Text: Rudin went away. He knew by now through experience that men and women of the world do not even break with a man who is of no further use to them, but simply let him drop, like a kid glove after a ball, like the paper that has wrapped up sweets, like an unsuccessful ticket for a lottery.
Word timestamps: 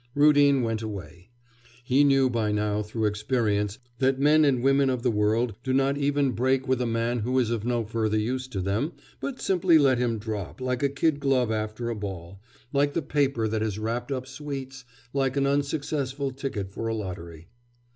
Rudin 0.15 0.63
went 0.63 0.81
away. 0.81 1.29
He 1.83 2.03
knew 2.03 2.27
by 2.27 2.51
now 2.51 2.81
through 2.81 3.05
experience 3.05 3.77
that 3.99 4.17
men 4.19 4.43
and 4.45 4.63
women 4.63 4.89
of 4.89 5.03
the 5.03 5.11
world 5.11 5.53
do 5.63 5.73
not 5.73 5.95
even 5.95 6.31
break 6.31 6.67
with 6.67 6.81
a 6.81 6.87
man 6.87 7.19
who 7.19 7.37
is 7.37 7.51
of 7.51 7.65
no 7.65 7.85
further 7.85 8.17
use 8.17 8.47
to 8.47 8.61
them, 8.61 8.93
but 9.19 9.39
simply 9.39 9.77
let 9.77 9.99
him 9.99 10.17
drop, 10.17 10.59
like 10.59 10.81
a 10.81 10.89
kid 10.89 11.19
glove 11.19 11.51
after 11.51 11.89
a 11.91 11.95
ball, 11.95 12.41
like 12.73 12.93
the 12.93 13.03
paper 13.03 13.47
that 13.47 13.61
has 13.61 13.77
wrapped 13.77 14.11
up 14.11 14.25
sweets, 14.25 14.85
like 15.13 15.37
an 15.37 15.45
unsuccessful 15.45 16.31
ticket 16.31 16.71
for 16.71 16.87
a 16.87 16.95
lottery. 16.95 17.49